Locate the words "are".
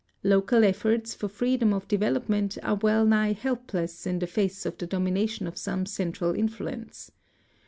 2.63-2.73